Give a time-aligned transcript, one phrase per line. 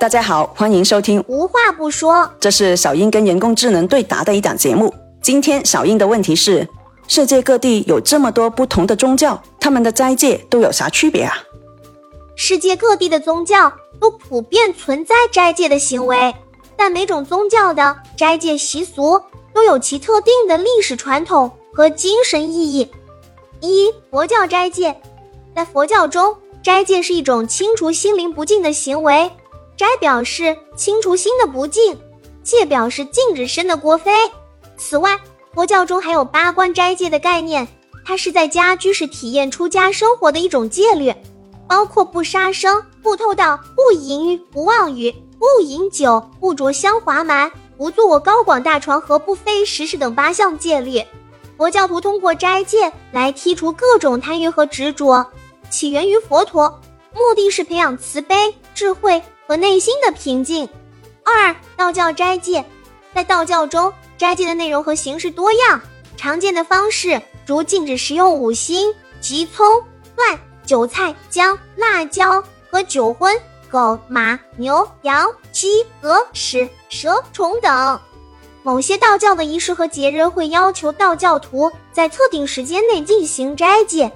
[0.00, 2.26] 大家好，欢迎收听，无话不说。
[2.40, 4.94] 这是小英跟人工智能对答的一档节目。
[5.20, 6.66] 今天小英的问题是：
[7.06, 11.34] 世界各地有这么多不同的宗教，他们的斋戒都有啥区别啊？
[12.34, 16.34] 世界各地的宗教都普遍存在斋戒的行为，
[16.78, 19.20] 但每种宗教的斋戒习俗
[19.52, 22.90] 都有其特定的历史传统和精神意义。
[23.60, 24.96] 一、佛教斋戒，
[25.54, 29.30] 在佛教中，斋戒是一种清除心灵不净的行为。
[29.80, 31.98] 斋表示清除心的不净，
[32.42, 34.12] 戒表示禁止身的过非。
[34.76, 35.18] 此外，
[35.54, 37.66] 佛教中还有八关斋戒的概念，
[38.04, 41.10] 它是在家居时体验出家生活的一种戒律，
[41.66, 51.02] 包括不杀生、不偷盗、不淫欲、不妄语、不饮酒、不着香华蛮、不坐卧高广大床和不非食事等八项戒律。
[51.56, 55.26] 佛教徒通过斋戒来剔除各种贪欲和执着，
[55.70, 56.78] 起源于佛陀，
[57.12, 59.22] 目的是培养慈悲、智慧。
[59.50, 60.68] 和内心的平静。
[61.24, 62.64] 二、道教斋戒，
[63.12, 65.80] 在道教中，斋戒的内容和形式多样。
[66.16, 69.66] 常见的方式如禁止食用五辛、即葱、
[70.14, 72.40] 蒜、韭菜、姜、辣椒
[72.70, 73.36] 和酒荤、
[73.68, 78.00] 狗、马、牛、羊、鸡、鹅、屎、蛇、虫等。
[78.62, 84.12] 某些道教的仪式和节日会要求道教徒在特定时间内进行斋戒，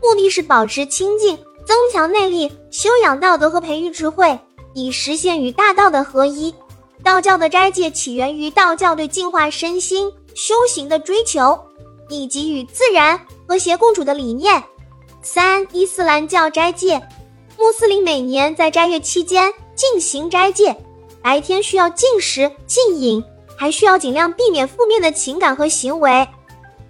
[0.00, 4.38] 目的是保持清净、增强内力、修养道德和培育智慧。
[4.78, 6.54] 以实现与大道的合一。
[7.02, 11.58] 道教的斋戒起源于道教对净化身心、修行的追求，
[12.10, 14.62] 以及与自然和谐共处的理念。
[15.22, 17.02] 三、伊斯兰教斋戒，
[17.58, 20.76] 穆斯林每年在斋月期间进行斋戒，
[21.22, 23.24] 白天需要禁食禁饮，
[23.56, 26.28] 还需要尽量避免负面的情感和行为。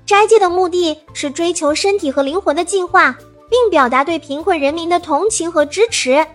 [0.04, 3.16] 斋戒的目的是追求身体和灵魂的净化，
[3.48, 6.26] 并表达对贫困人民的同情和支持。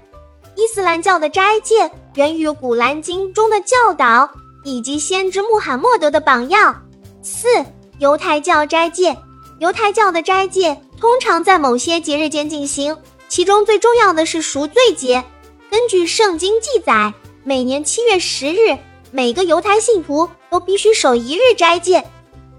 [0.56, 4.30] 伊斯兰教的斋戒源于《古兰经》中的教导，
[4.64, 6.84] 以及先知穆罕默德的榜样。
[7.22, 7.48] 四、
[8.00, 9.18] 犹太教斋戒，
[9.60, 12.98] 犹太教的斋戒通常在某些节日间进行，
[13.30, 15.24] 其中最重要的是赎罪节。
[15.70, 18.78] 根据圣经记载，每年七月十日，
[19.10, 22.04] 每个犹太信徒都必须守一日斋戒。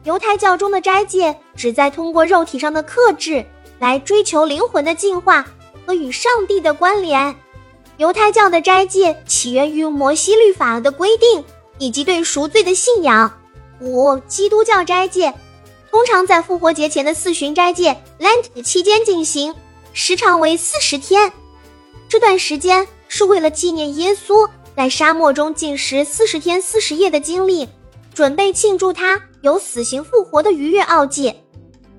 [0.05, 3.45] 犹太教中的斋戒旨在通过肉体上的克制，
[3.83, 5.45] 来追求灵魂的净化
[5.85, 7.35] 和与上帝的关联。
[7.97, 11.45] 犹太教的斋戒起源于摩西律法的规定，
[11.79, 13.41] 以及对赎罪的信仰。
[13.81, 15.35] 五、基督教斋戒
[15.91, 19.53] 通常在复活节前的四旬斋戒 （Lent） 期间进行，
[19.93, 21.33] 时长为四十天。
[22.09, 27.69] 这段时间是为了纪念耶稣在沙漠中进食四十天四十夜的经历，
[28.15, 31.35] 准备庆祝他由死刑复活的逾越奥迹。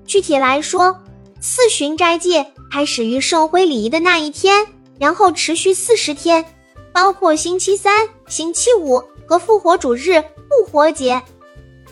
[0.06, 0.98] 具体来说，
[1.46, 4.66] 四旬斋戒开始于圣灰礼仪的那一天。
[4.98, 6.42] 然后持续四十天，
[6.90, 11.20] 包括星期三、星期五和复活主日复活节。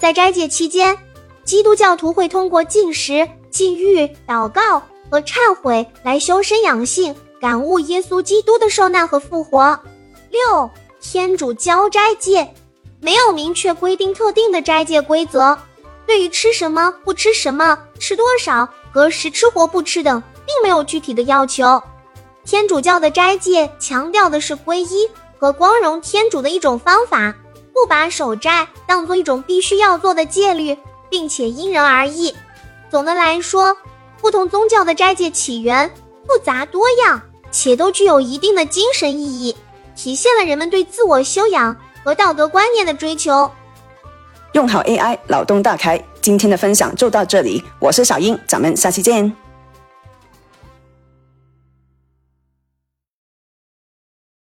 [0.01, 0.97] 在斋戒期间，
[1.45, 9.79] 基督教徒会通过进食、禁欲、祷告和忏悔来修身养性，感悟耶稣基督的受难和复活。
[10.31, 12.55] 六、天主教斋戒
[13.03, 15.59] 没有明确规定特定的斋戒规则，
[16.07, 21.83] 对于吃什么、不吃什么、吃多少、何时吃或不吃等，并没有具体的要求。
[22.45, 25.09] 天主教的斋戒强调的是皈依
[25.39, 27.35] 和光荣天主的一种方法，
[27.73, 30.77] 不把守斋当做一种必须要做的戒律，
[31.09, 32.35] 并且因人而异。
[32.91, 33.75] 总的来说，
[34.21, 35.91] 不同宗教的斋戒起源
[36.27, 37.21] 复杂多样，
[37.51, 39.57] 且都具有一定的精神意义，
[39.97, 41.75] 体现了人们对自我修养
[42.05, 43.51] 和道德观念的追求。
[44.53, 45.99] 用好 AI，脑洞大开。
[46.21, 49.33] 今天的分享就到这里，我是小英，咱们下期见。